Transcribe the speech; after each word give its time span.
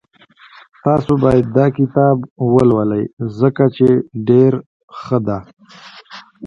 تاسو 0.85 1.11
باید 1.23 1.45
داکتاب 1.57 2.17
ولولئ 2.53 3.03
ځکه 3.39 3.65
چی 3.75 3.89
ډېر 4.27 4.53
ښه 4.99 5.17
ده 5.27 5.37